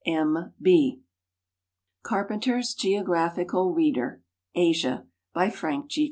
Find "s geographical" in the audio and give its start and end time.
2.57-3.71